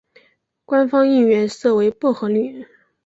[0.65, 2.65] 官方应援色为薄荷绿。